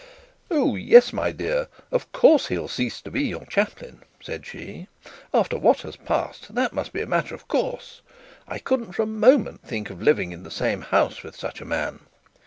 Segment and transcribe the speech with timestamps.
[0.49, 4.87] 'Oh, yes, my dear, of course he'll cease to be your chaplain,' said she.
[5.31, 8.01] 'After what has passed, that must be a matter of course.
[8.47, 11.65] I couldn't for a moment think of living in the same house with such a
[11.65, 11.99] man.